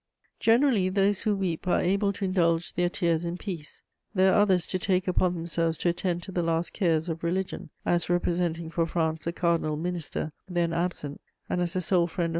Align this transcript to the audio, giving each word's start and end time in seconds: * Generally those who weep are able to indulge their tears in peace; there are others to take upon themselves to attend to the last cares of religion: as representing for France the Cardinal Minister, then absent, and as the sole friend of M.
* 0.25 0.39
Generally 0.49 0.89
those 0.89 1.21
who 1.21 1.35
weep 1.35 1.67
are 1.67 1.79
able 1.79 2.11
to 2.11 2.25
indulge 2.25 2.73
their 2.73 2.89
tears 2.89 3.23
in 3.23 3.37
peace; 3.37 3.83
there 4.15 4.33
are 4.33 4.39
others 4.41 4.65
to 4.65 4.79
take 4.79 5.07
upon 5.07 5.35
themselves 5.35 5.77
to 5.77 5.89
attend 5.89 6.23
to 6.23 6.31
the 6.31 6.41
last 6.41 6.73
cares 6.73 7.07
of 7.07 7.23
religion: 7.23 7.69
as 7.85 8.09
representing 8.09 8.71
for 8.71 8.87
France 8.87 9.25
the 9.25 9.31
Cardinal 9.31 9.77
Minister, 9.77 10.31
then 10.49 10.73
absent, 10.73 11.21
and 11.51 11.61
as 11.61 11.73
the 11.73 11.81
sole 11.81 12.07
friend 12.07 12.29
of 12.29 12.29
M. 12.29 12.29